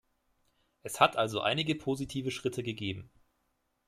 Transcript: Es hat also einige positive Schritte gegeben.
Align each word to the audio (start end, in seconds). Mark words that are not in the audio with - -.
Es 0.81 0.99
hat 0.99 1.15
also 1.15 1.41
einige 1.41 1.75
positive 1.75 2.31
Schritte 2.31 2.63
gegeben. 2.63 3.11